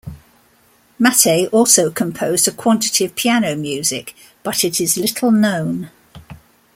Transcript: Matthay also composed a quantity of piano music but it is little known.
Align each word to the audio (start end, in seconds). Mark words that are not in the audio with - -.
Matthay 0.99 1.47
also 1.51 1.91
composed 1.91 2.47
a 2.47 2.51
quantity 2.51 3.05
of 3.05 3.15
piano 3.15 3.55
music 3.55 4.15
but 4.41 4.63
it 4.63 4.81
is 4.81 4.97
little 4.97 5.29
known. 5.29 5.91